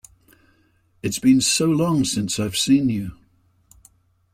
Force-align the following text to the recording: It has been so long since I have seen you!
It 1.03 1.09
has 1.09 1.19
been 1.19 1.41
so 1.41 1.67
long 1.67 2.05
since 2.05 2.39
I 2.39 2.43
have 2.45 2.57
seen 2.57 2.89
you! 2.89 3.11